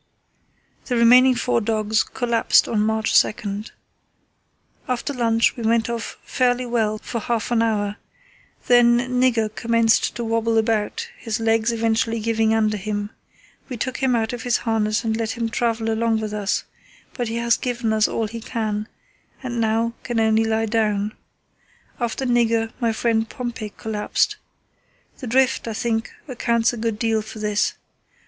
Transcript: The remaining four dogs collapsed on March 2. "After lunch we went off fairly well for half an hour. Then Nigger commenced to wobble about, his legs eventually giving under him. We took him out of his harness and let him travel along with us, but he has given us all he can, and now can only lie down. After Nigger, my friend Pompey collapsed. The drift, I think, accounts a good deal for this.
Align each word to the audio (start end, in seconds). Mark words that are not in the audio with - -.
The 0.85 0.95
remaining 0.97 1.35
four 1.35 1.61
dogs 1.61 2.01
collapsed 2.01 2.67
on 2.67 2.79
March 2.81 3.21
2. 3.21 3.65
"After 4.89 5.13
lunch 5.13 5.55
we 5.55 5.61
went 5.61 5.91
off 5.91 6.17
fairly 6.23 6.65
well 6.65 6.97
for 6.97 7.19
half 7.19 7.51
an 7.51 7.61
hour. 7.61 7.97
Then 8.65 8.97
Nigger 9.19 9.53
commenced 9.53 10.15
to 10.15 10.23
wobble 10.23 10.57
about, 10.57 11.07
his 11.19 11.39
legs 11.39 11.71
eventually 11.71 12.19
giving 12.19 12.51
under 12.51 12.77
him. 12.77 13.11
We 13.69 13.77
took 13.77 13.97
him 13.97 14.15
out 14.15 14.33
of 14.33 14.41
his 14.41 14.57
harness 14.65 15.03
and 15.03 15.15
let 15.15 15.37
him 15.37 15.49
travel 15.49 15.91
along 15.91 16.19
with 16.19 16.33
us, 16.33 16.63
but 17.13 17.27
he 17.27 17.35
has 17.35 17.55
given 17.55 17.93
us 17.93 18.07
all 18.07 18.25
he 18.27 18.41
can, 18.41 18.87
and 19.43 19.61
now 19.61 19.93
can 20.01 20.19
only 20.19 20.45
lie 20.45 20.65
down. 20.65 21.13
After 21.99 22.25
Nigger, 22.25 22.71
my 22.79 22.91
friend 22.91 23.29
Pompey 23.29 23.71
collapsed. 23.77 24.37
The 25.19 25.27
drift, 25.27 25.67
I 25.67 25.73
think, 25.73 26.09
accounts 26.27 26.73
a 26.73 26.77
good 26.77 26.97
deal 26.97 27.21
for 27.21 27.37
this. 27.37 27.75